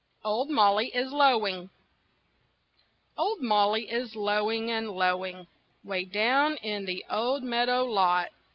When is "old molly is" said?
0.25-1.11, 3.19-4.15